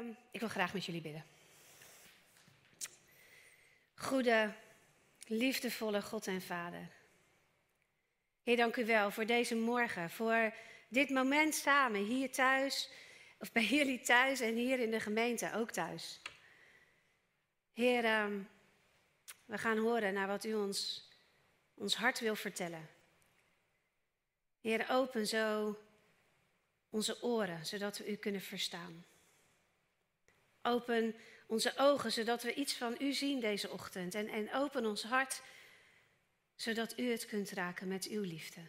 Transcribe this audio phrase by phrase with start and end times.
[0.00, 1.24] Ehm, ik wil graag met jullie bidden.
[3.94, 4.52] Goede,
[5.26, 6.88] liefdevolle God en Vader.
[8.42, 10.54] Heer, dank u wel voor deze morgen, voor
[10.88, 12.90] dit moment samen hier thuis,
[13.38, 16.20] of bij jullie thuis en hier in de gemeente ook thuis.
[17.72, 18.38] Heer, ehm,
[19.44, 21.08] we gaan horen naar wat u ons,
[21.74, 22.88] ons hart wil vertellen.
[24.60, 25.78] Heer, open zo
[26.90, 29.04] onze oren, zodat we u kunnen verstaan.
[30.62, 31.14] Open
[31.46, 34.14] onze ogen, zodat we iets van u zien deze ochtend.
[34.14, 35.42] En, en open ons hart,
[36.54, 38.60] zodat u het kunt raken met uw liefde.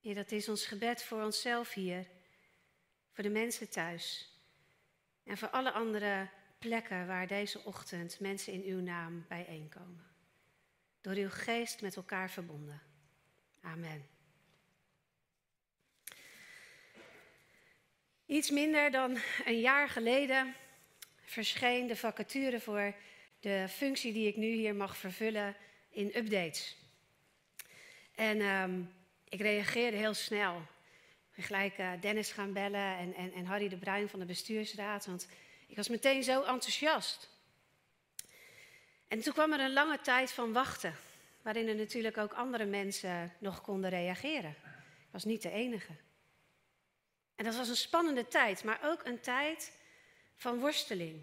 [0.00, 2.06] Heer, dat is ons gebed voor onszelf hier,
[3.12, 4.30] voor de mensen thuis
[5.24, 6.28] en voor alle andere
[6.58, 10.06] plekken waar deze ochtend mensen in uw naam bijeenkomen.
[11.00, 12.82] Door uw geest met elkaar verbonden.
[13.60, 14.08] Amen.
[18.32, 20.54] Iets minder dan een jaar geleden
[21.24, 22.94] verscheen de vacature voor
[23.40, 25.56] de functie die ik nu hier mag vervullen
[25.90, 26.76] in updates.
[28.14, 28.92] En um,
[29.28, 30.56] ik reageerde heel snel.
[30.56, 34.26] Ik ben gelijk uh, Dennis gaan bellen en, en, en Harry de Bruin van de
[34.26, 35.28] bestuursraad, want
[35.66, 37.30] ik was meteen zo enthousiast.
[39.08, 40.94] En toen kwam er een lange tijd van wachten,
[41.42, 44.54] waarin er natuurlijk ook andere mensen nog konden reageren.
[45.00, 45.92] Ik was niet de enige.
[47.34, 49.72] En dat was een spannende tijd, maar ook een tijd
[50.36, 51.22] van worsteling.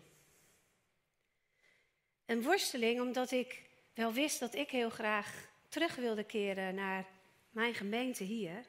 [2.25, 7.05] Een worsteling omdat ik wel wist dat ik heel graag terug wilde keren naar
[7.49, 8.65] mijn gemeente hier.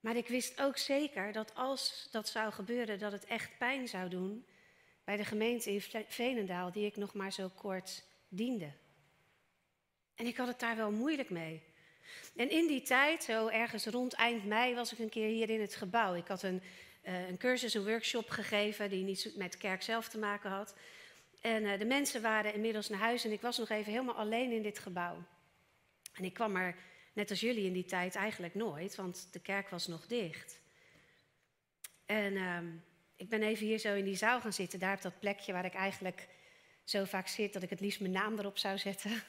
[0.00, 4.08] Maar ik wist ook zeker dat als dat zou gebeuren, dat het echt pijn zou
[4.08, 4.46] doen
[5.04, 8.72] bij de gemeente in Venendaal, die ik nog maar zo kort diende.
[10.14, 11.62] En ik had het daar wel moeilijk mee.
[12.36, 15.60] En in die tijd, zo ergens rond eind mei, was ik een keer hier in
[15.60, 16.14] het gebouw.
[16.14, 16.62] Ik had een,
[17.04, 20.74] uh, een cursus, een workshop gegeven die niet met kerk zelf te maken had.
[21.40, 24.52] En uh, de mensen waren inmiddels naar huis en ik was nog even helemaal alleen
[24.52, 25.24] in dit gebouw.
[26.12, 26.74] En ik kwam er,
[27.12, 30.60] net als jullie in die tijd, eigenlijk nooit, want de kerk was nog dicht.
[32.06, 32.58] En uh,
[33.16, 35.64] ik ben even hier zo in die zaal gaan zitten, daar op dat plekje waar
[35.64, 36.28] ik eigenlijk
[36.84, 39.10] zo vaak zit dat ik het liefst mijn naam erop zou zetten.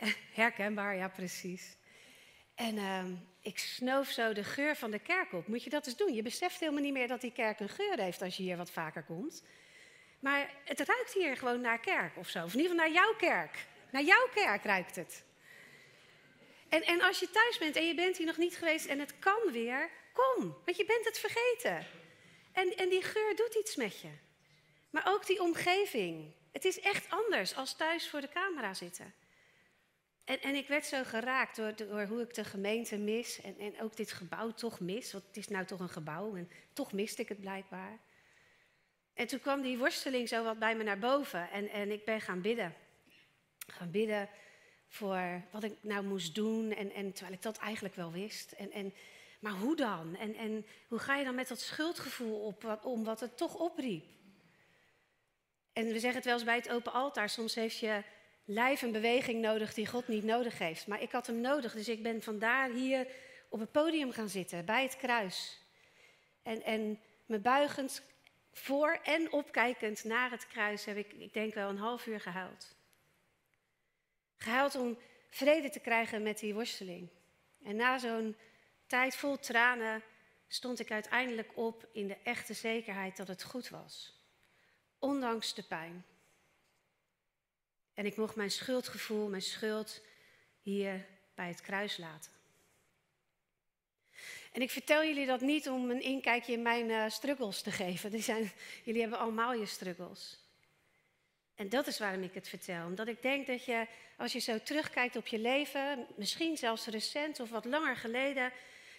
[0.40, 1.76] Herkenbaar, ja precies.
[2.54, 3.04] En uh,
[3.40, 5.46] ik snoof zo de geur van de kerk op.
[5.46, 6.14] Moet je dat eens doen?
[6.14, 8.70] Je beseft helemaal niet meer dat die kerk een geur heeft als je hier wat
[8.70, 9.42] vaker komt.
[10.20, 12.44] Maar het ruikt hier gewoon naar kerk of zo.
[12.44, 13.66] Of in ieder geval naar jouw kerk.
[13.90, 15.24] Naar jouw kerk ruikt het.
[16.68, 19.18] En, en als je thuis bent en je bent hier nog niet geweest en het
[19.18, 20.56] kan weer, kom.
[20.64, 21.86] Want je bent het vergeten.
[22.52, 24.10] En, en die geur doet iets met je.
[24.90, 26.34] Maar ook die omgeving.
[26.52, 29.14] Het is echt anders als thuis voor de camera zitten.
[30.26, 33.80] En, en ik werd zo geraakt door, door hoe ik de gemeente mis en, en
[33.80, 35.12] ook dit gebouw toch mis.
[35.12, 37.98] Want het is nou toch een gebouw en toch miste ik het blijkbaar.
[39.14, 42.20] En toen kwam die worsteling zo wat bij me naar boven en, en ik ben
[42.20, 42.74] gaan bidden.
[43.66, 44.28] Gaan bidden
[44.88, 48.52] voor wat ik nou moest doen en, en terwijl ik dat eigenlijk wel wist.
[48.52, 48.94] En, en,
[49.40, 50.16] maar hoe dan?
[50.16, 54.04] En, en hoe ga je dan met dat schuldgevoel op, om wat het toch opriep?
[55.72, 58.02] En we zeggen het wel eens bij het open altaar, soms heeft je
[58.46, 60.86] lijf een beweging nodig die God niet nodig heeft.
[60.86, 63.06] Maar ik had hem nodig, dus ik ben vandaar hier
[63.48, 65.60] op het podium gaan zitten, bij het kruis.
[66.42, 68.02] En, en me buigend
[68.52, 72.74] voor en opkijkend naar het kruis heb ik, ik denk wel een half uur gehuild.
[74.36, 74.98] Gehuild om
[75.30, 77.08] vrede te krijgen met die worsteling.
[77.62, 78.36] En na zo'n
[78.86, 80.02] tijd vol tranen
[80.48, 84.20] stond ik uiteindelijk op in de echte zekerheid dat het goed was.
[84.98, 86.04] Ondanks de pijn.
[87.96, 90.00] En ik mocht mijn schuldgevoel, mijn schuld
[90.60, 92.32] hier bij het kruis laten.
[94.52, 98.22] En ik vertel jullie dat niet om een inkijkje in mijn uh, struggles te geven.
[98.22, 98.52] Zijn,
[98.84, 100.38] jullie hebben allemaal je struggles.
[101.54, 102.86] En dat is waarom ik het vertel.
[102.86, 103.86] Omdat ik denk dat je,
[104.16, 108.52] als je zo terugkijkt op je leven, misschien zelfs recent of wat langer geleden,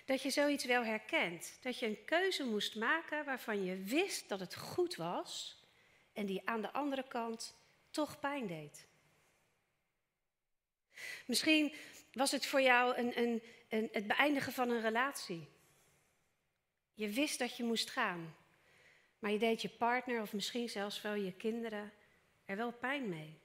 [0.06, 1.58] dat je zoiets wel herkent.
[1.62, 5.62] Dat je een keuze moest maken waarvan je wist dat het goed was
[6.14, 7.56] en die aan de andere kant
[7.90, 8.88] toch pijn deed.
[11.26, 11.74] Misschien
[12.12, 15.48] was het voor jou een, een, een, het beëindigen van een relatie.
[16.94, 18.36] Je wist dat je moest gaan,
[19.20, 21.94] maar je deed je partner of misschien zelfs wel je kinderen
[22.46, 23.40] er wel pijn mee.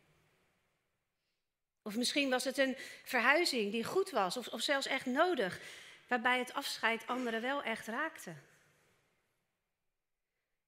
[1.83, 5.61] Of misschien was het een verhuizing die goed was of, of zelfs echt nodig,
[6.09, 8.35] waarbij het afscheid anderen wel echt raakte.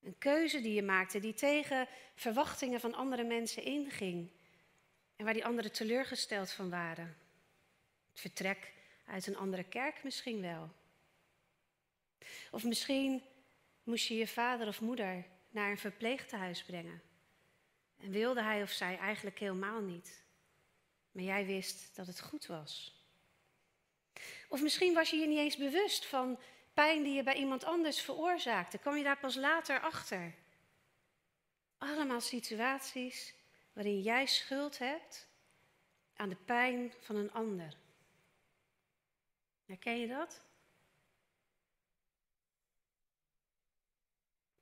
[0.05, 4.31] Een keuze die je maakte die tegen verwachtingen van andere mensen inging
[5.17, 7.17] en waar die anderen teleurgesteld van waren.
[8.11, 8.73] Het vertrek
[9.07, 10.71] uit een andere kerk misschien wel.
[12.51, 13.23] Of misschien
[13.83, 17.03] moest je je vader of moeder naar een verpleegtehuis brengen.
[17.97, 20.23] En wilde hij of zij eigenlijk helemaal niet.
[21.13, 23.03] Maar jij wist dat het goed was.
[24.49, 26.39] Of misschien was je je niet eens bewust van
[26.75, 28.79] pijn die je bij iemand anders veroorzaakte.
[28.79, 30.35] Kwam je daar pas later achter.
[31.79, 33.35] Allemaal situaties
[33.73, 35.29] waarin jij schuld hebt
[36.17, 37.77] aan de pijn van een ander.
[39.67, 40.43] Herken je dat?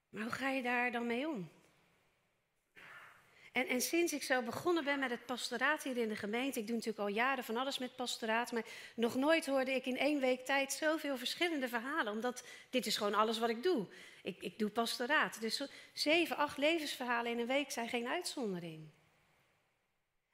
[0.09, 1.51] Maar hoe ga je daar dan mee om?
[3.53, 6.67] En, en, sinds ik zo begonnen ben met het pastoraat hier in de gemeente, ik
[6.67, 8.65] doe natuurlijk al jaren van alles met pastoraat, maar
[8.95, 13.15] nog nooit hoorde ik in één week tijd zoveel verschillende verhalen, omdat dit is gewoon
[13.15, 13.87] alles wat ik doe.
[14.23, 15.41] Ik, ik doe pastoraat.
[15.41, 18.89] Dus zeven, acht levensverhalen in een week zijn geen uitzondering.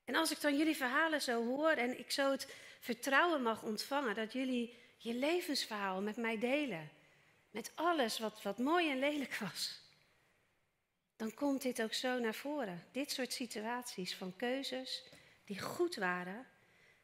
[0.05, 4.15] En als ik dan jullie verhalen zo hoor en ik zo het vertrouwen mag ontvangen
[4.15, 6.91] dat jullie je levensverhaal met mij delen,
[7.50, 9.87] met alles wat, wat mooi en lelijk was
[11.19, 12.85] dan komt dit ook zo naar voren.
[12.93, 15.05] Dit soort situaties van keuzes
[15.44, 16.47] die goed waren,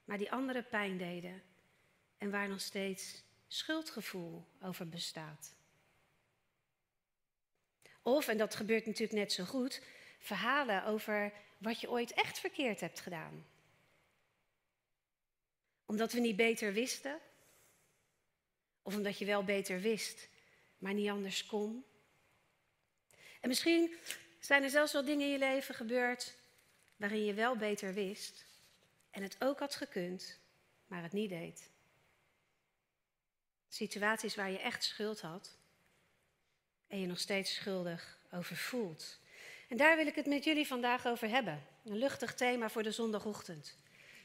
[0.05, 1.43] maar die anderen pijn deden.
[2.19, 5.55] En waar nog steeds schuldgevoel over bestaat.
[8.03, 9.83] Of, en dat gebeurt natuurlijk net zo goed,
[10.19, 13.47] verhalen over wat je ooit echt verkeerd hebt gedaan.
[15.87, 17.19] Omdat we niet beter wisten,
[18.83, 20.29] of omdat je wel beter wist,
[20.79, 21.85] maar niet anders kon.
[23.45, 23.97] En misschien
[24.41, 26.35] zijn er zelfs wel dingen in je leven gebeurd
[26.97, 28.45] waarin je wel beter wist
[29.11, 30.39] en het ook had gekund,
[30.87, 31.71] maar het niet deed.
[33.69, 35.57] Situaties waar je echt schuld had
[36.87, 39.19] en je nog steeds schuldig over voelt.
[39.69, 41.67] En daar wil ik het met jullie vandaag over hebben.
[41.85, 43.77] Een luchtig thema voor de zondagochtend.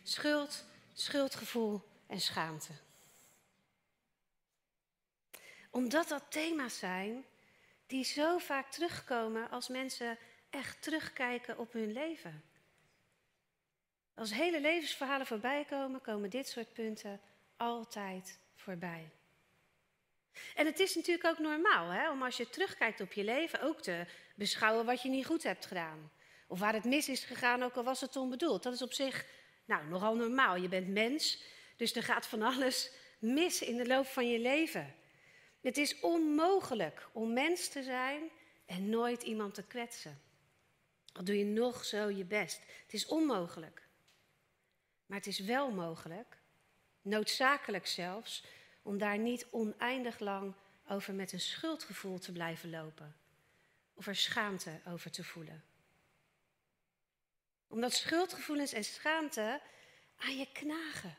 [0.04, 2.74] Schuld, schuldgevoel en schaamte.
[5.70, 7.26] Omdat dat thema's zijn
[7.90, 10.18] die zo vaak terugkomen als mensen
[10.50, 12.44] echt terugkijken op hun leven.
[14.16, 17.22] Als hele levensverhalen voorbij komen, komen dit soort punten
[17.58, 19.10] altijd voorbij.
[20.56, 23.82] En het is natuurlijk ook normaal hè, om als je terugkijkt op je leven ook
[23.82, 24.06] te
[24.36, 26.12] beschouwen wat je niet goed hebt gedaan.
[26.48, 28.64] Of waar het mis is gegaan, ook al was het onbedoeld.
[28.64, 29.26] Dat is op zich
[29.66, 30.56] nou, nogal normaal.
[30.56, 31.44] Je bent mens,
[31.76, 34.96] dus er gaat van alles mis in de loop van je leven.
[35.62, 38.30] Het is onmogelijk om mens te zijn
[38.66, 40.22] en nooit iemand te kwetsen.
[41.14, 42.62] Al doe je nog zo je best.
[42.84, 43.88] Het is onmogelijk.
[45.06, 46.38] Maar het is wel mogelijk,
[47.02, 48.44] noodzakelijk zelfs,
[48.82, 50.54] om daar niet oneindig lang
[50.88, 53.16] over met een schuldgevoel te blijven lopen.
[53.94, 55.64] Of er schaamte over te voelen.
[57.68, 59.62] Omdat schuldgevoelens en schaamte
[60.18, 61.18] aan je knagen.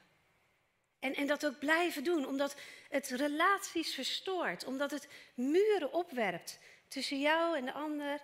[1.01, 2.57] En, en dat ook blijven doen, omdat
[2.89, 6.59] het relaties verstoort, omdat het muren opwerpt
[6.89, 8.21] tussen jou en de ander,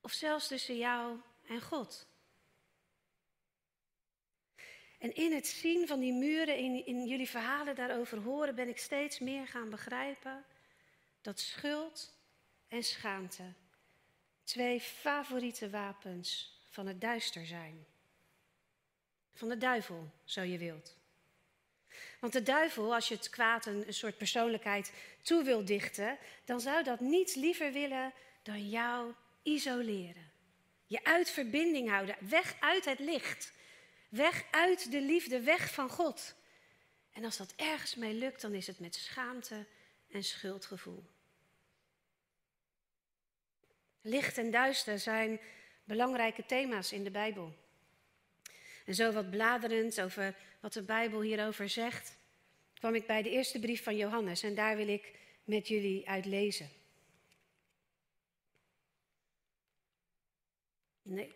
[0.00, 2.06] of zelfs tussen jou en God.
[4.98, 8.78] En in het zien van die muren, in, in jullie verhalen daarover horen, ben ik
[8.78, 10.44] steeds meer gaan begrijpen
[11.20, 12.18] dat schuld
[12.68, 13.52] en schaamte
[14.44, 17.86] twee favoriete wapens van het duister zijn.
[19.34, 20.96] Van de duivel, zo je wilt.
[22.20, 24.92] Want de duivel, als je het kwaad een, soort persoonlijkheid
[25.22, 28.12] toe wil dichten, dan zou dat niets liever willen
[28.42, 29.12] dan jou
[29.42, 30.30] isoleren.
[30.86, 33.52] Je uit verbinding houden, weg uit het licht.
[34.08, 36.34] Weg uit de liefde, weg van God.
[37.12, 39.66] En als dat ergens mee lukt, dan is het met schaamte
[40.10, 41.04] en schuldgevoel.
[44.00, 45.40] Licht en duister zijn
[45.84, 47.65] belangrijke thema's in de Bijbel.
[48.86, 52.16] En zo wat bladerend over wat de Bijbel hierover zegt,
[52.74, 56.24] kwam ik bij de eerste brief van Johannes en daar wil ik met jullie uit
[56.24, 56.68] lezen.
[61.02, 61.32] Nee,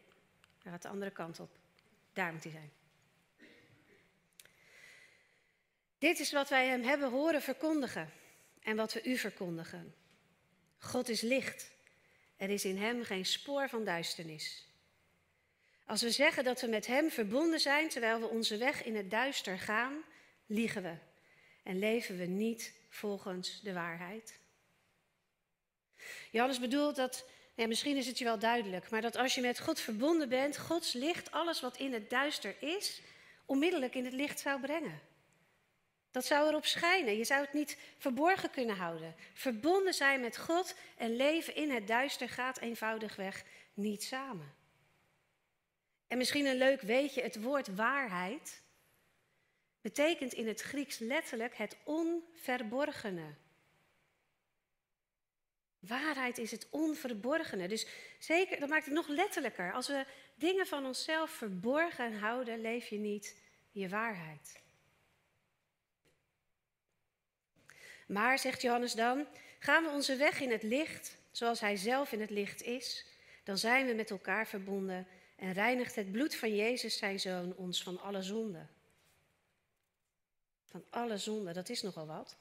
[0.62, 1.50] daar gaat de andere kant op.
[2.12, 2.72] Daar moet hij zijn.
[5.98, 8.12] Dit is wat wij hem hebben horen verkondigen
[8.62, 9.94] en wat we u verkondigen.
[10.78, 11.70] God is licht.
[12.36, 14.69] Er is in hem geen spoor van duisternis.
[15.90, 19.10] Als we zeggen dat we met Hem verbonden zijn terwijl we onze weg in het
[19.10, 20.02] duister gaan,
[20.46, 20.94] liegen we
[21.62, 24.38] en leven we niet volgens de waarheid.
[26.30, 29.60] Johannes bedoelt dat, ja, misschien is het je wel duidelijk, maar dat als je met
[29.60, 33.00] God verbonden bent, Gods licht, alles wat in het duister is,
[33.44, 35.00] onmiddellijk in het licht zou brengen.
[36.10, 37.16] Dat zou erop schijnen.
[37.16, 39.14] Je zou het niet verborgen kunnen houden.
[39.34, 43.44] Verbonden zijn met God en leven in het duister gaat eenvoudigweg
[43.74, 44.59] niet samen.
[46.10, 48.62] En misschien een leuk weetje, het woord waarheid
[49.80, 53.34] betekent in het Grieks letterlijk het onverborgene.
[55.78, 57.68] Waarheid is het onverborgene.
[57.68, 57.86] Dus
[58.18, 59.72] zeker, dat maakt het nog letterlijker.
[59.72, 63.40] Als we dingen van onszelf verborgen houden, leef je niet
[63.70, 64.62] je waarheid.
[68.06, 69.26] Maar, zegt Johannes dan,
[69.58, 73.06] gaan we onze weg in het licht, zoals Hij zelf in het licht is,
[73.44, 75.06] dan zijn we met elkaar verbonden
[75.40, 78.66] en reinigt het bloed van Jezus, zijn zoon, ons van alle zonde.
[80.64, 82.36] Van alle zonde, dat is nogal wat.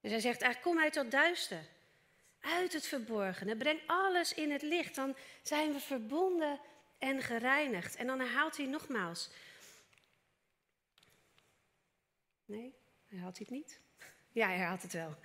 [0.00, 1.64] Dus hij zegt eigenlijk, kom uit dat duister.
[2.40, 3.56] Uit het verborgene.
[3.56, 4.94] Breng alles in het licht.
[4.94, 6.60] Dan zijn we verbonden
[6.98, 7.96] en gereinigd.
[7.96, 9.30] En dan herhaalt hij nogmaals.
[12.44, 12.74] Nee,
[13.08, 13.80] herhaalt hij het niet?
[14.32, 15.16] Ja, hij herhaalt het wel.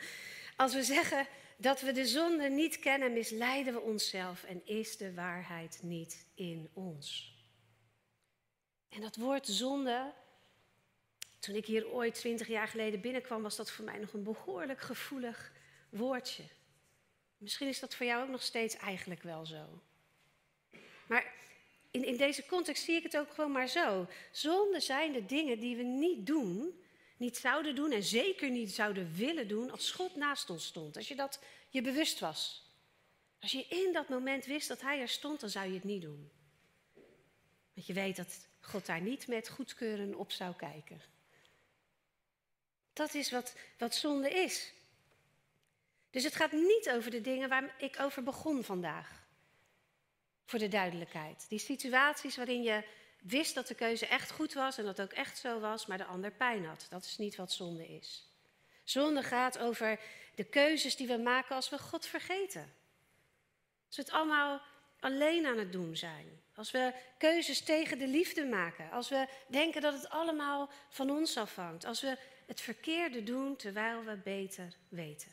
[0.55, 5.13] Als we zeggen dat we de zonde niet kennen, misleiden we onszelf en is de
[5.13, 7.35] waarheid niet in ons.
[8.89, 10.13] En dat woord zonde,
[11.39, 14.81] toen ik hier ooit twintig jaar geleden binnenkwam, was dat voor mij nog een behoorlijk
[14.81, 15.51] gevoelig
[15.89, 16.43] woordje.
[17.37, 19.81] Misschien is dat voor jou ook nog steeds eigenlijk wel zo.
[21.07, 21.33] Maar
[21.91, 24.07] in, in deze context zie ik het ook gewoon maar zo.
[24.31, 26.81] Zonde zijn de dingen die we niet doen,
[27.17, 30.97] niet zouden doen en zeker niet zouden willen doen als God naast ons stond.
[30.97, 32.65] Als je dat je bewust was.
[33.39, 36.01] Als je in dat moment wist dat Hij er stond, dan zou je het niet
[36.01, 36.31] doen.
[37.73, 41.01] Want je weet dat God daar niet met goedkeuren op zou kijken.
[42.93, 44.73] Dat is wat, wat zonde is.
[46.09, 49.25] Dus het gaat niet over de dingen waar ik over begon vandaag.
[50.45, 51.45] Voor de duidelijkheid.
[51.49, 52.83] Die situaties waarin je
[53.21, 56.05] wist dat de keuze echt goed was en dat ook echt zo was, maar de
[56.05, 56.87] ander pijn had.
[56.89, 58.31] Dat is niet wat zonde is.
[58.83, 59.99] Zonde gaat over
[60.35, 62.73] de keuzes die we maken als we God vergeten.
[63.87, 64.61] Als we het allemaal
[64.99, 66.41] alleen aan het doen zijn.
[66.55, 68.91] Als we keuzes tegen de liefde maken.
[68.91, 71.85] Als we denken dat het allemaal van ons afhangt.
[71.85, 75.31] Als we het verkeerde doen terwijl we beter weten.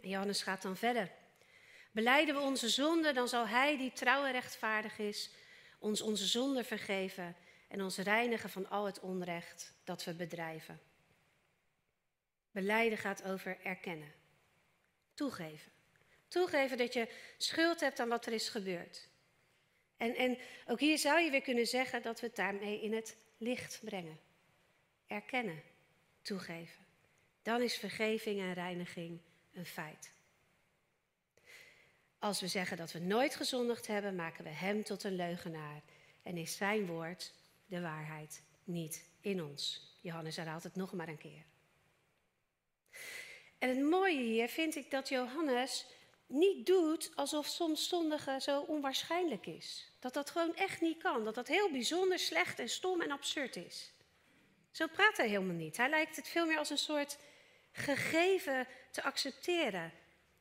[0.00, 1.10] En Johannes gaat dan verder.
[1.98, 5.30] Beleiden we onze zonde, dan zal Hij die trouw en rechtvaardig is,
[5.78, 7.36] ons onze zonde vergeven
[7.68, 10.80] en ons reinigen van al het onrecht dat we bedrijven.
[12.50, 14.12] Beleiden gaat over erkennen,
[15.14, 15.72] toegeven.
[16.28, 19.08] Toegeven dat je schuld hebt aan wat er is gebeurd.
[19.96, 23.16] En, en ook hier zou je weer kunnen zeggen dat we het daarmee in het
[23.38, 24.20] licht brengen.
[25.06, 25.62] Erkennen,
[26.22, 26.86] toegeven.
[27.42, 29.20] Dan is vergeving en reiniging
[29.52, 30.16] een feit.
[32.18, 35.82] Als we zeggen dat we nooit gezondigd hebben, maken we Hem tot een leugenaar
[36.22, 37.32] en is Zijn woord,
[37.66, 39.92] de waarheid, niet in ons.
[40.00, 41.44] Johannes herhaalt het nog maar een keer.
[43.58, 45.86] En het mooie hier vind ik dat Johannes
[46.26, 49.90] niet doet alsof soms zondigen zo onwaarschijnlijk is.
[49.98, 51.24] Dat dat gewoon echt niet kan.
[51.24, 53.92] Dat dat heel bijzonder slecht en stom en absurd is.
[54.70, 55.76] Zo praat hij helemaal niet.
[55.76, 57.18] Hij lijkt het veel meer als een soort
[57.72, 59.92] gegeven te accepteren.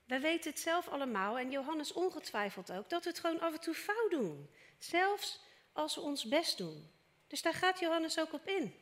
[0.08, 3.60] We weten het zelf allemaal en Johannes ongetwijfeld ook, dat we het gewoon af en
[3.60, 4.50] toe fout doen.
[4.78, 5.40] Zelfs
[5.74, 6.92] als we ons best doen.
[7.28, 8.74] Dus daar gaat Johannes ook op in.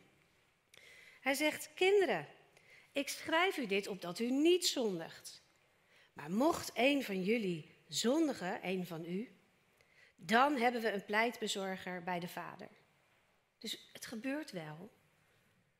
[1.21, 2.27] Hij zegt, kinderen,
[2.91, 5.41] ik schrijf u dit opdat u niet zondigt.
[6.13, 9.35] Maar mocht een van jullie zondigen, een van u,
[10.15, 12.69] dan hebben we een pleitbezorger bij de Vader.
[13.59, 14.89] Dus het gebeurt wel.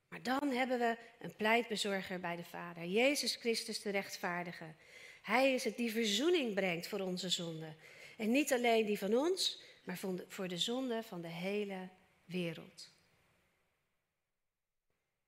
[0.07, 4.65] Maar dan hebben we een pleitbezorger bij de Vader, Jezus Christus de rechtvaardige.
[5.25, 7.75] Hij is het die verzoening brengt voor onze zonde.
[8.17, 11.89] En niet alleen die van ons, maar voor de zonde van de hele
[12.25, 12.91] wereld.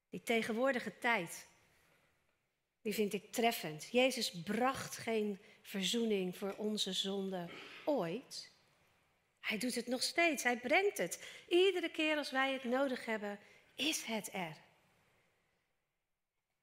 [0.10, 1.48] Die tegenwoordige tijd,
[2.82, 3.88] die vind ik treffend.
[3.92, 7.50] Jezus bracht geen verzoening voor onze zonde
[7.86, 8.52] ooit.
[9.40, 11.28] Hij doet het nog steeds, hij brengt het.
[11.48, 13.40] Iedere keer als wij het nodig hebben,
[13.76, 14.58] is het er.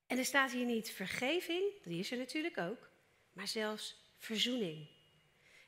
[0.06, 2.92] En er staat hier niet vergeving, die is er natuurlijk ook,
[3.34, 4.88] maar zelfs verzoening.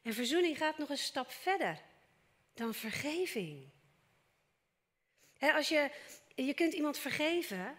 [0.02, 1.82] En verzoening gaat nog een stap verder
[2.54, 3.70] dan vergeving.
[5.38, 5.90] als je,
[6.34, 7.76] je kunt iemand vergeven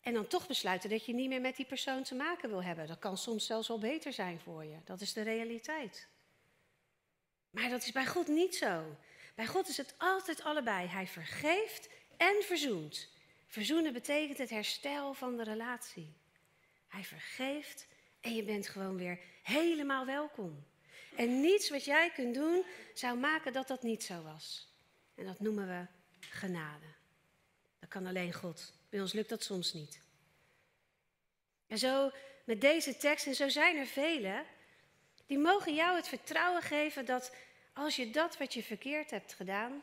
[0.00, 2.86] en dan toch besluiten dat je niet meer met die persoon te maken wil hebben.
[2.86, 4.76] Dat kan soms zelfs wel beter zijn voor je.
[4.84, 6.08] Dat is de realiteit.
[7.50, 8.96] Maar dat is bij God niet zo.
[9.34, 10.86] Bij God is het altijd allebei.
[10.86, 13.08] Hij vergeeft en verzoent.
[13.46, 16.16] Verzoenen betekent het herstel van de relatie.
[16.88, 17.86] Hij vergeeft
[18.28, 20.64] en je bent gewoon weer helemaal welkom.
[21.16, 24.72] En niets wat jij kunt doen zou maken dat dat niet zo was.
[25.14, 25.86] En dat noemen we
[26.20, 26.86] genade.
[27.80, 28.72] Dat kan alleen God.
[28.88, 30.00] Bij ons lukt dat soms niet.
[31.66, 32.10] En zo
[32.44, 34.44] met deze tekst, en zo zijn er velen,
[35.26, 37.34] die mogen jou het vertrouwen geven dat
[37.72, 39.82] als je dat wat je verkeerd hebt gedaan,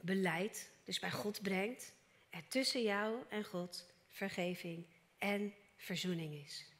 [0.00, 1.92] beleidt, dus bij God brengt,
[2.30, 4.86] er tussen jou en God vergeving
[5.18, 6.75] en verzoening is.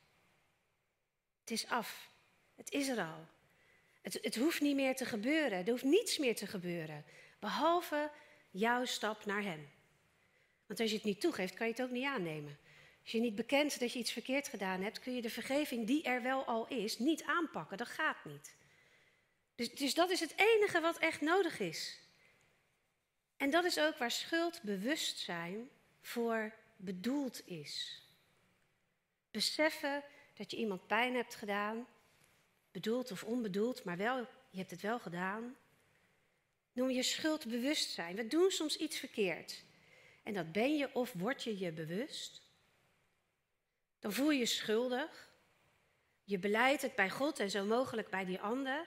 [1.47, 2.11] Het is af.
[2.55, 3.27] Het is er al.
[4.03, 5.59] Het, het hoeft niet meer te gebeuren.
[5.59, 7.05] Er hoeft niets meer te gebeuren.
[7.39, 8.11] Behalve
[8.51, 9.69] jouw stap naar Hem.
[10.67, 12.59] Want als je het niet toegeeft, kan je het ook niet aannemen.
[13.03, 16.03] Als je niet bekent dat je iets verkeerd gedaan hebt, kun je de vergeving die
[16.03, 17.77] er wel al is, niet aanpakken.
[17.77, 18.55] Dat gaat niet.
[19.55, 22.01] Dus, dus dat is het enige wat echt nodig is.
[23.37, 25.69] En dat is ook waar schuldbewustzijn
[26.01, 28.03] voor bedoeld is.
[29.31, 30.05] Beseffen
[30.37, 31.87] dat je iemand pijn hebt gedaan,
[32.71, 34.17] bedoeld of onbedoeld, maar wel,
[34.51, 35.57] je hebt het wel gedaan.
[36.73, 38.17] Noem je schuldbewustzijn.
[38.17, 39.65] We doen soms iets verkeerd.
[40.23, 42.43] En dat ben je of word je je bewust.
[43.99, 45.31] Dan voel je je schuldig.
[46.25, 48.87] Je beleidt het bij God en zo mogelijk bij die ander.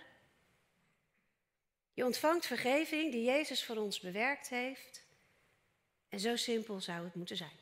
[1.93, 5.03] Je ontvangt vergeving die Jezus voor ons bewerkt heeft.
[6.09, 7.57] En zo simpel zou het moeten zijn.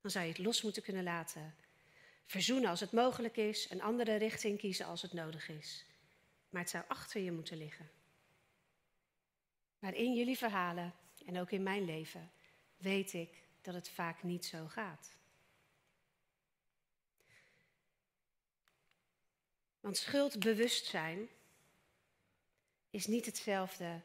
[0.00, 1.65] Dan zou je het los moeten kunnen laten.
[2.26, 5.84] Verzoenen als het mogelijk is, een andere richting kiezen als het nodig is.
[6.48, 7.90] Maar het zou achter je moeten liggen.
[9.78, 10.94] Maar in jullie verhalen
[11.26, 12.30] en ook in mijn leven
[12.76, 15.16] weet ik dat het vaak niet zo gaat.
[19.80, 21.28] Want schuldbewustzijn
[22.90, 24.00] is niet hetzelfde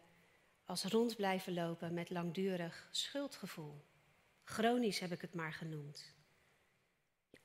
[0.66, 3.86] als rond blijven lopen met langdurig schuldgevoel.
[4.44, 6.13] Chronisch heb ik het maar genoemd.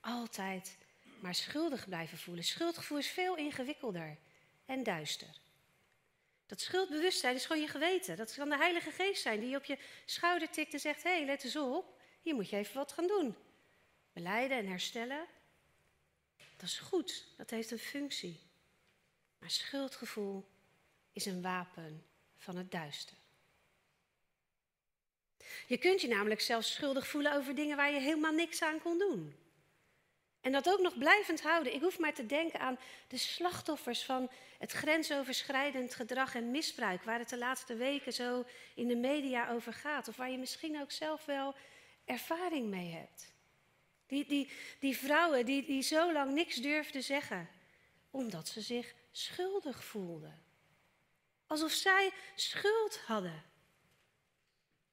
[0.06, 0.76] Altijd
[1.20, 2.44] maar schuldig blijven voelen.
[2.44, 4.16] Schuldgevoel is veel ingewikkelder
[4.66, 5.28] en duister.
[6.46, 8.16] Dat schuldbewustzijn is gewoon je geweten.
[8.16, 11.10] Dat kan de Heilige Geest zijn die je op je schouder tikt en zegt: Hé,
[11.10, 13.36] hey, let eens op, hier moet je even wat gaan doen.
[14.12, 15.26] Beleiden en herstellen.
[16.56, 18.40] Dat is goed, dat heeft een functie.
[19.38, 20.48] Maar schuldgevoel
[21.12, 23.16] is een wapen van het duister.
[25.66, 28.98] Je kunt je namelijk zelfs schuldig voelen over dingen waar je helemaal niks aan kon
[28.98, 29.45] doen.
[30.46, 31.74] En dat ook nog blijvend houden.
[31.74, 37.18] Ik hoef maar te denken aan de slachtoffers van het grensoverschrijdend gedrag en misbruik, waar
[37.18, 40.90] het de laatste weken zo in de media over gaat, of waar je misschien ook
[40.90, 41.54] zelf wel
[42.04, 43.32] ervaring mee hebt.
[44.06, 47.48] Die, die, die vrouwen die, die zo lang niks durfden zeggen,
[48.10, 50.42] omdat ze zich schuldig voelden.
[51.46, 53.42] Alsof zij schuld hadden.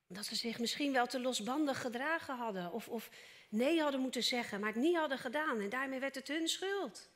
[0.08, 2.72] Dat ze zich misschien wel te losbandig gedragen hadden.
[2.72, 3.10] Of, of
[3.54, 5.60] nee hadden moeten zeggen, maar het niet hadden gedaan.
[5.60, 7.10] En daarmee werd het hun schuld.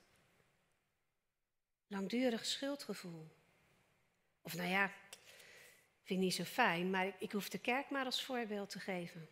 [1.87, 3.27] Langdurig schuldgevoel.
[4.41, 4.91] Of nou ja,
[6.03, 9.29] vind ik niet zo fijn, maar ik hoef de kerk maar als voorbeeld te geven.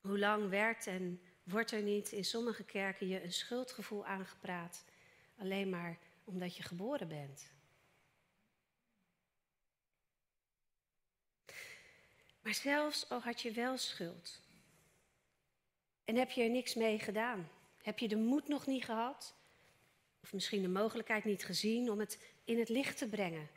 [0.00, 4.84] Hoe lang werkt en wordt er niet in sommige kerken je een schuldgevoel aangepraat,
[5.38, 7.50] alleen maar omdat je geboren bent?
[12.40, 14.41] Maar zelfs al had je wel schuld
[16.04, 17.50] en heb je er niks mee gedaan,
[17.82, 19.34] heb je de moed nog niet gehad,
[20.22, 23.48] of misschien de mogelijkheid niet gezien om het in het licht te brengen,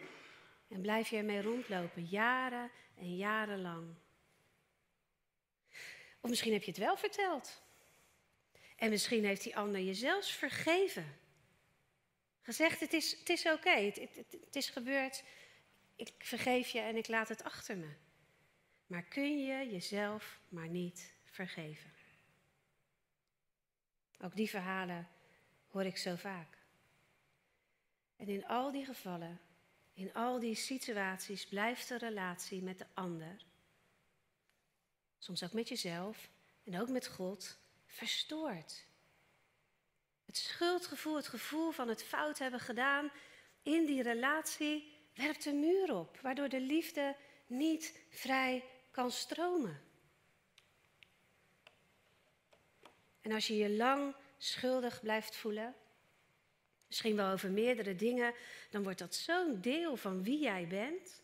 [0.67, 3.95] en blijf je ermee rondlopen, jaren en jarenlang.
[6.19, 7.63] Of misschien heb je het wel verteld.
[8.75, 11.17] En misschien heeft die ander je zelfs vergeven.
[12.41, 15.23] Gezegd, het is, het is oké, het, het, het is gebeurd,
[15.95, 17.89] ik vergeef je en ik laat het achter me.
[18.87, 21.94] Maar kun je jezelf maar niet vergeven?
[24.21, 25.07] Ook die verhalen
[25.67, 26.57] hoor ik zo vaak.
[28.15, 29.39] En in al die gevallen,
[29.93, 33.45] in al die situaties, blijft de relatie met de ander,
[35.17, 36.29] soms ook met jezelf
[36.63, 38.85] en ook met God, verstoord.
[40.25, 43.11] Het schuldgevoel, het gevoel van het fout hebben gedaan
[43.63, 47.15] in die relatie, werpt een muur op, waardoor de liefde
[47.47, 49.81] niet vrij kan stromen.
[53.25, 55.75] En als je je lang schuldig blijft voelen,
[56.87, 58.33] misschien wel over meerdere dingen,
[58.69, 61.21] dan wordt dat zo'n deel van wie jij bent,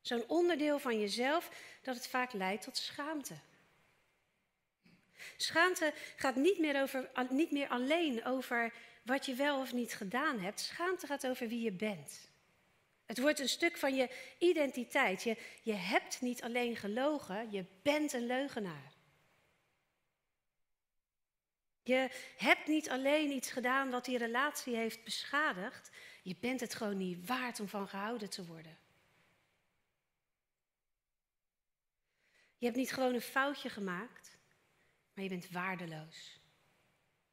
[0.00, 1.50] zo'n onderdeel van jezelf,
[1.82, 3.34] dat het vaak leidt tot schaamte.
[5.36, 10.38] Schaamte gaat niet meer, over, niet meer alleen over wat je wel of niet gedaan
[10.38, 10.60] hebt.
[10.60, 12.30] Schaamte gaat over wie je bent.
[13.06, 15.22] Het wordt een stuk van je identiteit.
[15.22, 18.98] Je, je hebt niet alleen gelogen, je bent een leugenaar.
[21.82, 25.90] Je hebt niet alleen iets gedaan wat die relatie heeft beschadigd,
[26.22, 28.78] je bent het gewoon niet waard om van gehouden te worden.
[32.56, 34.38] Je hebt niet gewoon een foutje gemaakt,
[35.14, 36.40] maar je bent waardeloos.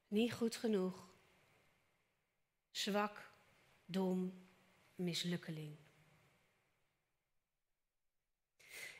[0.07, 1.09] Niet goed genoeg.
[2.71, 3.31] Zwak,
[3.85, 4.47] dom,
[4.95, 5.77] mislukkeling.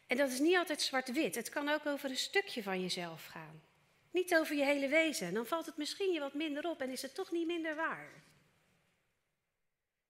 [0.07, 1.35] En dat is niet altijd zwart-wit.
[1.35, 3.61] Het kan ook over een stukje van jezelf gaan.
[4.11, 5.33] Niet over je hele wezen.
[5.33, 8.09] Dan valt het misschien je wat minder op en is het toch niet minder waar.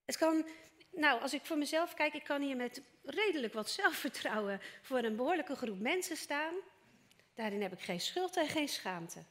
[0.05, 0.45] Het kan,
[0.91, 5.15] nou, als ik voor mezelf kijk, ik kan hier met redelijk wat zelfvertrouwen voor een
[5.15, 6.53] behoorlijke groep mensen staan.
[7.33, 9.23] Daarin heb ik geen schuld en geen schaamte.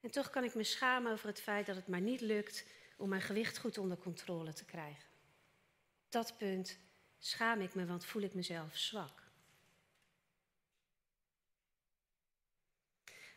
[0.00, 2.64] En toch kan ik me schamen over het feit dat het maar niet lukt
[2.96, 5.04] om mijn gewicht goed onder controle te krijgen.
[6.04, 6.78] Op dat punt
[7.18, 9.27] schaam ik me, want voel ik mezelf zwak.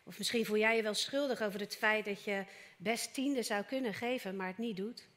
[0.04, 2.46] Of misschien voel jij je wel schuldig over het feit dat je
[2.78, 5.08] best tiende zou kunnen geven, maar het niet doet.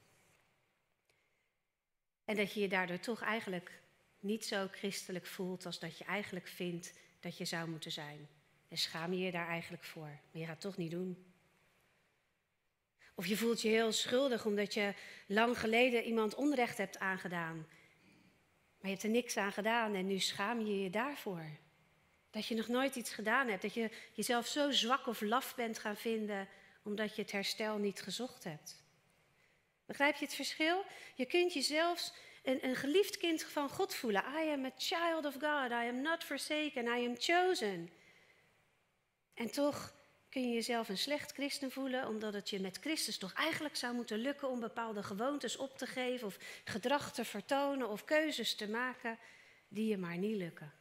[2.24, 3.82] En dat je je daardoor toch eigenlijk
[4.20, 8.28] niet zo christelijk voelt als dat je eigenlijk vindt dat je zou moeten zijn.
[8.68, 11.24] En schaam je je daar eigenlijk voor, maar je gaat het toch niet doen.
[13.14, 14.94] Of je voelt je heel schuldig omdat je
[15.26, 17.56] lang geleden iemand onrecht hebt aangedaan.
[17.56, 21.46] Maar je hebt er niks aan gedaan en nu schaam je je daarvoor.
[22.34, 23.62] Dat je nog nooit iets gedaan hebt.
[23.62, 26.48] Dat je jezelf zo zwak of laf bent gaan vinden
[26.82, 28.82] omdat je het herstel niet gezocht hebt.
[29.86, 30.84] Begrijp je het verschil?
[31.14, 34.24] Je kunt jezelf een, een geliefd kind van God voelen.
[34.44, 35.70] I am a child of God.
[35.70, 36.84] I am not forsaken.
[36.84, 37.90] I am chosen.
[39.34, 39.94] En toch
[40.28, 43.94] kun je jezelf een slecht christen voelen, omdat het je met Christus toch eigenlijk zou
[43.94, 48.68] moeten lukken om bepaalde gewoontes op te geven of gedrag te vertonen of keuzes te
[48.68, 49.18] maken
[49.68, 50.72] die je maar niet lukken.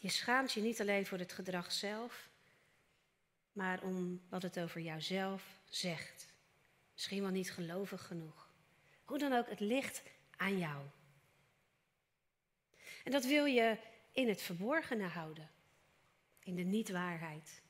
[0.00, 2.28] Je schaamt je niet alleen voor het gedrag zelf,
[3.52, 6.28] maar om wat het over jouzelf zegt.
[6.92, 8.48] Misschien wel niet gelovig genoeg.
[9.04, 10.02] Hoe dan ook, het ligt
[10.36, 10.84] aan jou.
[13.04, 13.76] En dat wil je
[14.12, 15.50] in het verborgene houden,
[16.42, 17.62] in de niet-waarheid.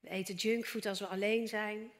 [0.00, 1.90] We eten junkfood als we alleen zijn.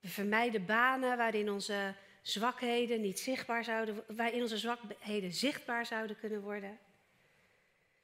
[0.00, 6.40] We vermijden banen waarin onze zwakheden niet zichtbaar zouden, waarin onze zwakheden zichtbaar zouden kunnen
[6.40, 6.78] worden.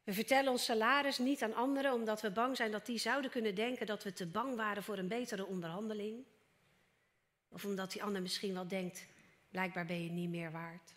[0.05, 3.55] We vertellen ons salaris niet aan anderen omdat we bang zijn dat die zouden kunnen
[3.55, 6.25] denken dat we te bang waren voor een betere onderhandeling.
[7.49, 9.07] Of omdat die ander misschien wel denkt,
[9.51, 10.95] blijkbaar ben je niet meer waard.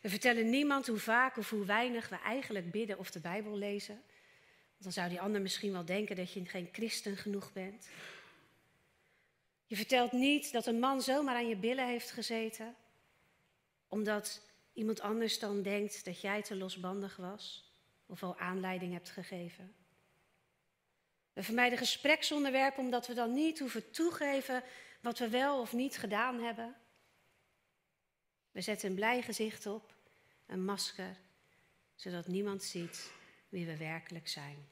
[0.00, 3.94] We vertellen niemand hoe vaak of hoe weinig we eigenlijk bidden of de Bijbel lezen.
[4.70, 7.88] Want dan zou die ander misschien wel denken dat je geen christen genoeg bent.
[9.70, 12.76] Je vertelt niet dat een man zomaar aan je billen heeft gezeten,
[13.88, 17.72] omdat iemand anders dan denkt dat jij te losbandig was
[18.06, 19.74] of al aanleiding hebt gegeven.
[21.32, 24.62] We vermijden gespreksonderwerpen omdat we dan niet hoeven toegeven
[25.00, 26.76] wat we wel of niet gedaan hebben.
[28.50, 29.94] We zetten een blij gezicht op,
[30.46, 31.16] een masker,
[31.94, 33.12] zodat niemand ziet
[33.48, 34.68] wie we werkelijk zijn.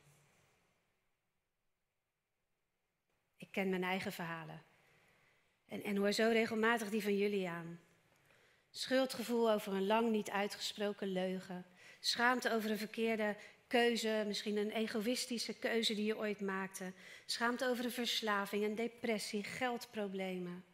[3.36, 4.66] Ik ken mijn eigen verhalen
[5.68, 7.80] en, en hoor zo regelmatig die van jullie aan.
[8.70, 11.66] Schuldgevoel over een lang niet uitgesproken leugen.
[12.00, 16.92] Schaamte over een verkeerde keuze, misschien een egoïstische keuze die je ooit maakte.
[17.26, 20.64] Schaamte over een verslaving, een depressie, geldproblemen.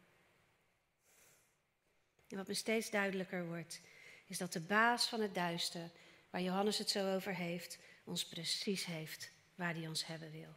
[2.27, 3.81] En wat me steeds duidelijker wordt,
[4.25, 5.91] is dat de baas van het duister,
[6.29, 10.55] waar Johannes het zo over heeft, ons precies heeft waar hij ons hebben wil.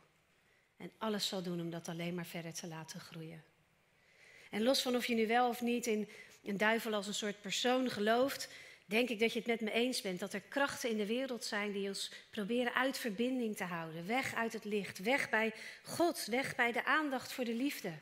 [0.76, 3.44] En alles zal doen om dat alleen maar verder te laten groeien.
[4.50, 6.08] En los van of je nu wel of niet in
[6.44, 8.48] een duivel als een soort persoon gelooft,
[8.86, 11.44] denk ik dat je het met me eens bent dat er krachten in de wereld
[11.44, 14.06] zijn die ons proberen uit verbinding te houden.
[14.06, 17.92] Weg uit het licht, weg bij God, weg bij de aandacht voor de liefde.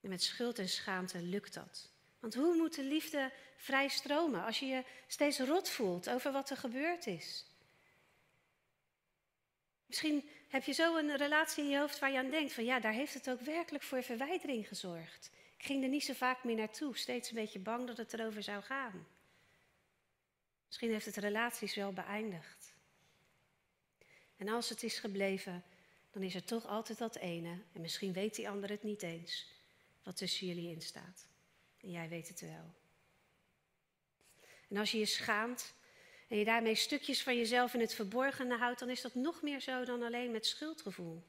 [0.00, 1.88] En met schuld en schaamte lukt dat.
[2.20, 6.50] Want hoe moet de liefde vrij stromen als je je steeds rot voelt over wat
[6.50, 7.44] er gebeurd is?
[9.86, 12.80] Misschien heb je zo een relatie in je hoofd waar je aan denkt van ja,
[12.80, 15.30] daar heeft het ook werkelijk voor verwijdering gezorgd.
[15.56, 18.42] Ik ging er niet zo vaak meer naartoe, steeds een beetje bang dat het erover
[18.42, 19.06] zou gaan.
[20.66, 22.74] Misschien heeft het relaties wel beëindigd.
[24.36, 25.64] En als het is gebleven,
[26.10, 29.52] dan is er toch altijd dat ene, en misschien weet die ander het niet eens,
[30.02, 31.26] wat tussen jullie in staat.
[31.80, 32.74] En jij weet het wel.
[34.68, 35.74] En als je je schaamt
[36.30, 39.60] en je daarmee stukjes van jezelf in het verborgene houdt, dan is dat nog meer
[39.60, 41.22] zo dan alleen met schuldgevoel.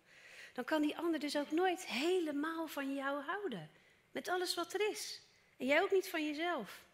[0.54, 3.70] Dan kan die ander dus ook nooit helemaal van jou houden.
[4.12, 5.22] Met alles wat er is.
[5.58, 6.86] En jij ook niet van jezelf.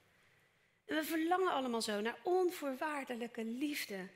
[0.86, 4.08] En we verlangen allemaal zo naar onvoorwaardelijke liefde.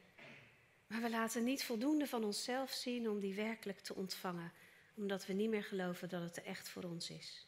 [0.88, 4.52] Maar we laten niet voldoende van onszelf zien om die werkelijk te ontvangen,
[4.96, 7.48] omdat we niet meer geloven dat het er echt voor ons is.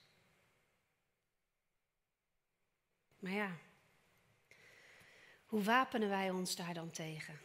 [3.20, 3.58] Maar ja,
[5.54, 7.40] hoe wapenen wij ons daar dan tegen?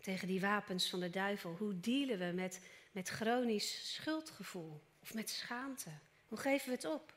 [0.00, 1.56] Tegen die wapens van de duivel.
[1.58, 2.60] Hoe dealen we met,
[2.92, 5.90] met chronisch schuldgevoel of met schaamte?
[6.28, 7.14] Hoe geven we het op?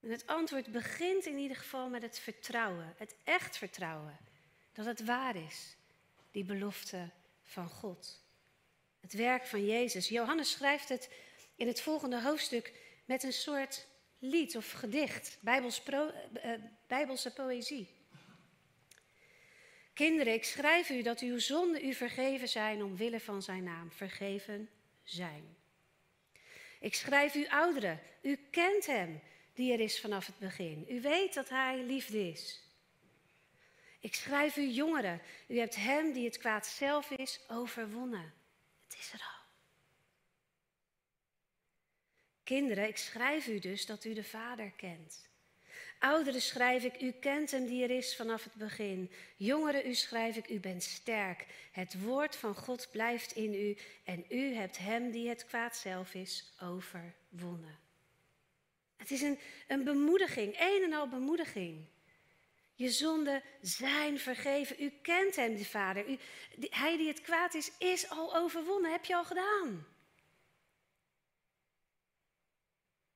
[0.00, 4.18] En het antwoord begint in ieder geval met het vertrouwen, het echt vertrouwen,
[4.72, 5.76] dat het waar is,
[6.30, 7.08] die belofte
[7.42, 8.22] van God.
[9.00, 10.08] Het werk van Jezus.
[10.08, 11.10] Johannes schrijft het
[11.56, 12.72] in het volgende hoofdstuk
[13.04, 13.86] met een soort
[14.18, 16.10] lied of gedicht, Bijbels pro,
[16.44, 16.52] uh,
[16.86, 18.02] Bijbelse poëzie.
[19.94, 23.92] Kinderen, ik schrijf u dat uw zonden u vergeven zijn omwille van zijn naam.
[23.92, 24.68] Vergeven
[25.02, 25.56] zijn.
[26.80, 29.20] Ik schrijf u ouderen, u kent hem
[29.52, 30.86] die er is vanaf het begin.
[30.88, 32.62] U weet dat hij liefde is.
[34.00, 38.32] Ik schrijf u jongeren, u hebt hem die het kwaad zelf is overwonnen.
[38.82, 39.42] Het is er al.
[42.44, 45.28] Kinderen, ik schrijf u dus dat u de Vader kent.
[45.98, 49.10] Ouderen schrijf ik, u kent hem die er is vanaf het begin.
[49.36, 51.46] Jongeren, u schrijf ik, u bent sterk.
[51.72, 56.14] Het woord van God blijft in u en u hebt hem die het kwaad zelf
[56.14, 57.78] is overwonnen.
[58.96, 61.84] Het is een, een bemoediging, een en al bemoediging.
[62.74, 64.76] Je zonden zijn vergeven.
[64.82, 66.18] U kent hem, de Vader.
[66.60, 68.90] Hij die het kwaad is, is al overwonnen.
[68.90, 69.86] Heb je al gedaan.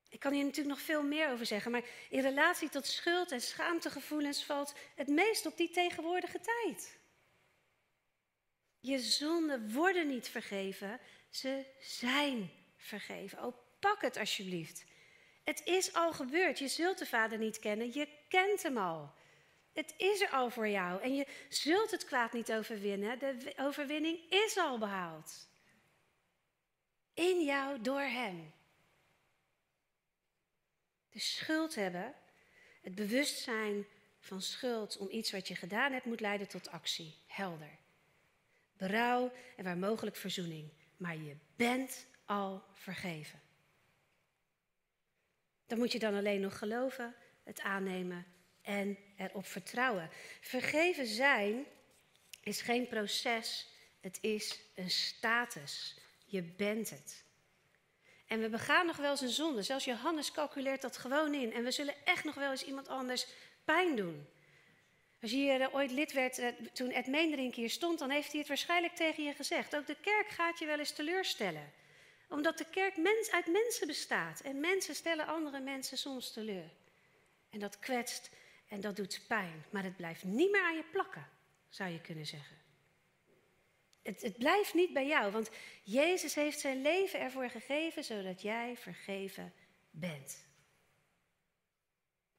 [0.08, 3.40] Ik kan hier natuurlijk nog veel meer over zeggen, maar in relatie tot schuld en
[3.40, 6.98] schaamtegevoelens valt het meest op die tegenwoordige tijd.
[8.80, 13.44] Je zonden worden niet vergeven, ze zijn vergeven.
[13.44, 14.84] Oh, pak het alsjeblieft.
[15.44, 16.58] Het is al gebeurd.
[16.58, 19.12] Je zult de Vader niet kennen, je kent hem al.
[19.72, 23.18] Het is er al voor jou en je zult het kwaad niet overwinnen.
[23.18, 25.48] De overwinning is al behaald.
[27.14, 28.52] In jou door hem.
[31.10, 32.14] De schuld hebben,
[32.82, 33.86] het bewustzijn
[34.20, 37.14] van schuld om iets wat je gedaan hebt, moet leiden tot actie.
[37.26, 37.78] Helder.
[38.76, 40.70] Berouw en waar mogelijk verzoening.
[40.96, 43.40] Maar je bent al vergeven.
[45.66, 48.26] Dan moet je dan alleen nog geloven, het aannemen
[48.62, 50.10] en erop vertrouwen.
[50.40, 51.66] Vergeven zijn
[52.42, 53.68] is geen proces,
[54.00, 55.98] het is een status.
[56.24, 57.24] Je bent het.
[58.28, 59.62] En we begaan nog wel eens een zonde.
[59.62, 61.52] Zelfs Johannes calculeert dat gewoon in.
[61.52, 63.26] En we zullen echt nog wel eens iemand anders
[63.64, 64.26] pijn doen.
[65.22, 68.38] Als je eh, ooit lid werd, eh, toen Ed Meendrink hier stond, dan heeft hij
[68.38, 69.76] het waarschijnlijk tegen je gezegd.
[69.76, 71.72] Ook de kerk gaat je wel eens teleurstellen.
[72.28, 74.40] Omdat de kerk mens, uit mensen bestaat.
[74.40, 76.70] En mensen stellen andere mensen soms teleur.
[77.50, 78.30] En dat kwetst
[78.68, 79.64] en dat doet pijn.
[79.70, 81.28] Maar het blijft niet meer aan je plakken,
[81.68, 82.56] zou je kunnen zeggen.
[84.02, 85.50] Het, het blijft niet bij jou, want
[85.82, 89.52] Jezus heeft zijn leven ervoor gegeven zodat jij vergeven
[89.90, 90.46] bent.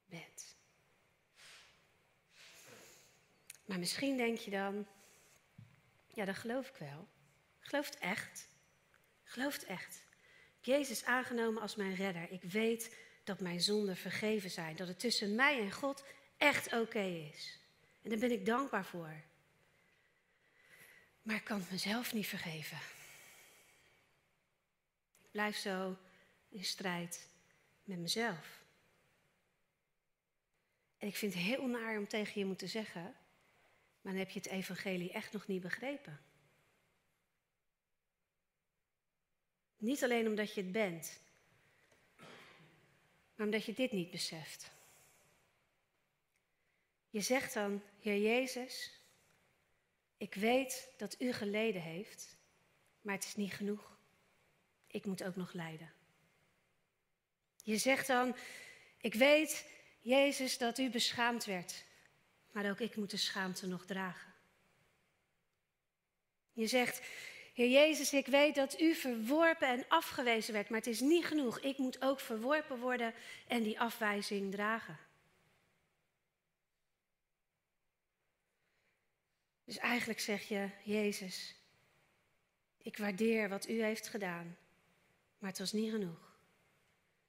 [0.06, 0.58] Bent.
[3.65, 4.88] Maar misschien denk je dan,
[6.13, 7.08] ja, dat geloof ik wel.
[7.60, 8.48] Geloof het echt.
[9.24, 10.04] Geloof het echt.
[10.60, 12.32] Jezus aangenomen als mijn redder.
[12.32, 14.76] Ik weet dat mijn zonden vergeven zijn.
[14.76, 16.04] Dat het tussen mij en God
[16.38, 17.60] echt oké is.
[18.02, 19.13] En daar ben ik dankbaar voor.
[21.21, 22.77] Maar ik kan het mezelf niet vergeven.
[25.21, 25.97] Ik blijf zo
[26.49, 27.27] in strijd
[27.84, 28.63] met mezelf.
[30.97, 33.01] En ik vind het heel naar om tegen je moeten zeggen,
[34.01, 36.19] maar dan heb je het evangelie echt nog niet begrepen.
[39.77, 41.19] Niet alleen omdat je het bent,
[43.36, 44.71] maar omdat je dit niet beseft.
[47.10, 48.98] Je zegt dan, Heer Jezus,
[50.19, 52.38] ik weet dat u geleden heeft,
[53.01, 53.97] maar het is niet genoeg.
[54.88, 55.91] Ik moet ook nog lijden.
[57.63, 58.36] Je zegt dan,
[59.01, 59.65] ik weet,
[59.99, 61.86] Jezus, dat u beschaamd werd,
[62.51, 64.34] maar ook ik moet de schaamte nog dragen.
[66.53, 67.01] Je zegt,
[67.53, 71.60] Heer Jezus, ik weet dat u verworpen en afgewezen werd, maar het is niet genoeg.
[71.60, 73.13] Ik moet ook verworpen worden
[73.47, 75.09] en die afwijzing dragen.
[79.69, 81.55] Dus eigenlijk zeg je, Jezus,
[82.77, 84.58] ik waardeer wat u heeft gedaan,
[85.38, 86.38] maar het was niet genoeg.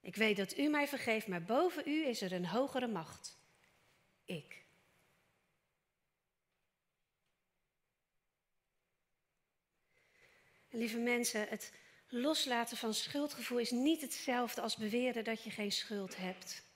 [0.00, 3.38] Ik weet dat u mij vergeeft, maar boven u is er een hogere macht.
[4.24, 4.64] Ik.
[10.70, 11.72] lieve mensen, het
[12.08, 16.69] loslaten van schuldgevoel is niet hetzelfde als beweren dat je geen schuld hebt.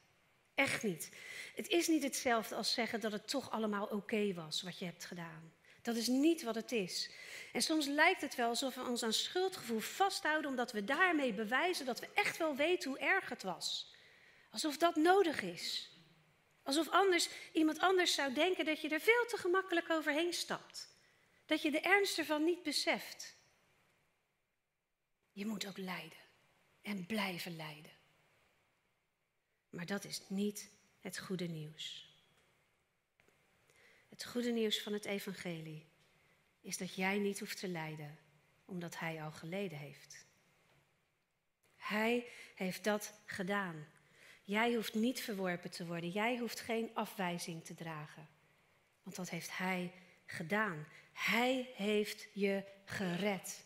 [0.55, 1.11] Echt niet.
[1.55, 5.05] Het is niet hetzelfde als zeggen dat het toch allemaal oké was wat je hebt
[5.05, 5.53] gedaan.
[5.83, 7.11] Dat is niet wat het is.
[7.53, 11.87] En soms lijkt het wel alsof we ons aan schuldgevoel vasthouden omdat we daarmee bewijzen
[11.87, 13.95] dat we echt wel weten hoe erg het was.
[14.51, 15.90] Alsof dat nodig is.
[16.62, 20.88] Alsof anders iemand anders zou denken dat je er veel te gemakkelijk overheen stapt.
[21.47, 23.37] Dat je de ernst ervan niet beseft.
[25.33, 26.19] Je moet ook lijden
[26.83, 27.93] en blijven lijden.
[29.74, 32.12] Maar dat is niet het goede nieuws.
[34.08, 35.87] Het goede nieuws van het evangelie
[36.60, 38.18] is dat jij niet hoeft te lijden
[38.64, 40.26] omdat hij al geleden heeft.
[41.76, 43.87] Hij heeft dat gedaan.
[44.44, 46.10] Jij hoeft niet verworpen te worden.
[46.10, 48.28] Jij hoeft geen afwijzing te dragen.
[49.02, 49.92] Want dat heeft hij
[50.26, 50.87] gedaan.
[51.12, 53.64] Hij heeft je gered.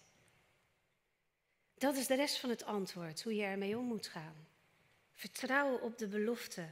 [1.74, 4.46] Dat is de rest van het antwoord, hoe je ermee om moet gaan.
[5.18, 6.70] Vertrouwen op de belofte.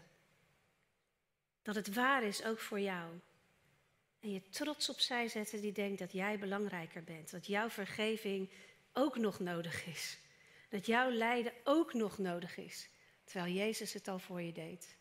[1.63, 3.19] Dat het waar is ook voor jou.
[4.21, 7.31] En je trots opzij zetten die denkt dat jij belangrijker bent.
[7.31, 8.51] Dat jouw vergeving
[8.93, 10.19] ook nog nodig is.
[10.69, 12.89] Dat jouw lijden ook nog nodig is.
[13.25, 14.97] Terwijl Jezus het al voor je deed.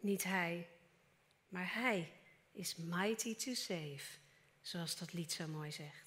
[0.00, 0.68] Niet hij,
[1.48, 2.12] maar hij
[2.52, 4.18] is mighty to save.
[4.60, 6.01] Zoals dat lied zo mooi zegt.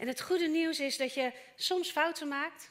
[0.00, 2.70] En het goede nieuws is dat je soms fouten maakt.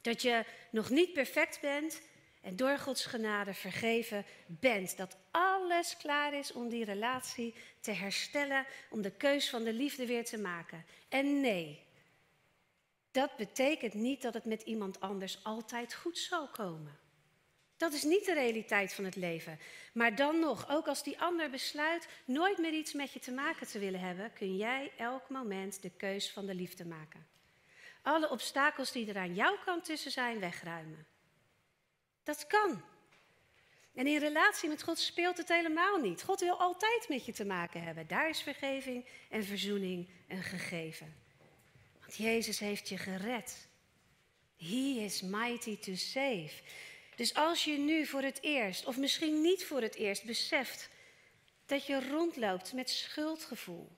[0.00, 2.00] Dat je nog niet perfect bent
[2.42, 4.96] en door Gods genade vergeven bent.
[4.96, 10.06] Dat alles klaar is om die relatie te herstellen, om de keus van de liefde
[10.06, 10.84] weer te maken.
[11.08, 11.82] En nee,
[13.10, 16.98] dat betekent niet dat het met iemand anders altijd goed zal komen.
[17.78, 19.58] Dat is niet de realiteit van het leven.
[19.92, 23.66] Maar dan nog, ook als die ander besluit nooit meer iets met je te maken
[23.66, 27.26] te willen hebben, kun jij elk moment de keus van de liefde maken.
[28.02, 31.06] Alle obstakels die er aan jouw kant tussen zijn, wegruimen.
[32.22, 32.82] Dat kan.
[33.94, 36.22] En in relatie met God speelt het helemaal niet.
[36.22, 38.06] God wil altijd met je te maken hebben.
[38.06, 41.14] Daar is vergeving en verzoening een gegeven.
[42.00, 43.68] Want Jezus heeft je gered.
[44.56, 46.50] He is mighty to save.
[47.18, 50.88] Dus als je nu voor het eerst, of misschien niet voor het eerst, beseft
[51.66, 53.88] dat je rondloopt met schuldgevoel.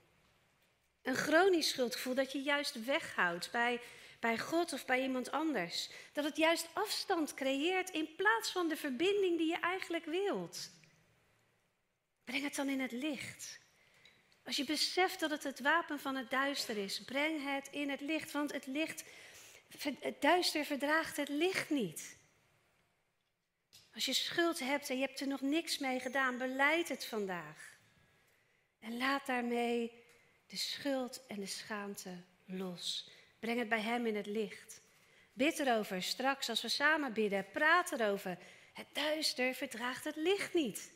[1.02, 3.80] Een chronisch schuldgevoel dat je juist weghoudt bij
[4.20, 5.90] bij God of bij iemand anders.
[6.12, 10.70] Dat het juist afstand creëert in plaats van de verbinding die je eigenlijk wilt.
[12.24, 13.58] Breng het dan in het licht.
[14.44, 18.00] Als je beseft dat het het wapen van het duister is, breng het in het
[18.00, 19.04] licht, want het licht,
[20.00, 22.18] het duister verdraagt het licht niet.
[23.94, 27.78] Als je schuld hebt en je hebt er nog niks mee gedaan, beleid het vandaag.
[28.78, 29.92] En laat daarmee
[30.46, 33.10] de schuld en de schaamte los.
[33.38, 34.80] Breng het bij Hem in het licht.
[35.32, 37.50] Bid erover straks als we samen bidden.
[37.50, 38.38] Praat erover.
[38.72, 40.92] Het duister verdraagt het licht niet.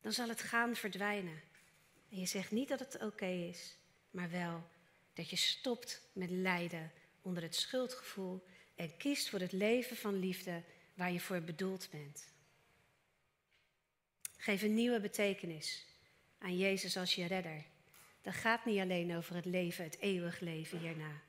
[0.00, 1.42] Dan zal het gaan verdwijnen.
[2.10, 3.76] En je zegt niet dat het oké is,
[4.10, 4.68] maar wel
[5.14, 6.92] dat je stopt met lijden
[7.22, 10.62] onder het schuldgevoel en kiest voor het leven van liefde
[10.98, 12.32] waar je voor bedoeld bent.
[14.36, 15.86] Geef een nieuwe betekenis
[16.38, 17.64] aan Jezus als je redder.
[18.22, 21.20] Dat gaat niet alleen over het leven, het eeuwig leven hierna.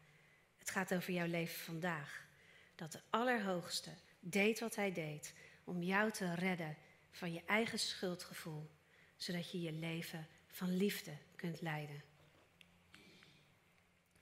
[0.58, 2.28] Het gaat over jouw leven vandaag.
[2.76, 6.78] Dat de Allerhoogste deed wat hij deed om jou te redden
[7.12, 8.70] van je eigen schuldgevoel,
[9.18, 12.04] zodat je je leven van liefde kunt leiden.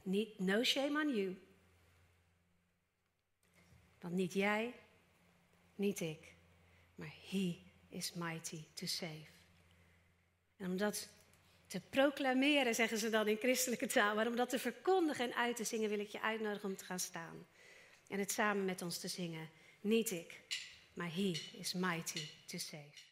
[0.04, 1.38] Niet, no shame on you.
[4.00, 4.74] Want niet jij,
[5.78, 6.34] niet ik,
[6.96, 7.60] maar He
[7.90, 9.26] is mighty to save.
[10.58, 11.10] En omdat
[11.68, 14.16] te proclameren, zeggen ze dan in christelijke taal.
[14.16, 16.86] Maar om dat te verkondigen en uit te zingen, wil ik je uitnodigen om te
[16.86, 17.48] gaan staan.
[18.08, 19.50] En het samen met ons te zingen.
[19.82, 20.42] Niet ik,
[20.94, 23.07] maar He is mighty to save.